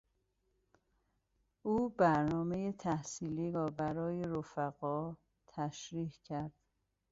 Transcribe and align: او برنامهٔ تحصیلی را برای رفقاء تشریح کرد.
او 1.63 1.89
برنامهٔ 1.89 2.71
تحصیلی 2.73 3.51
را 3.51 3.65
برای 3.67 4.23
رفقاء 4.23 5.13
تشریح 5.47 6.13
کرد. 6.23 6.51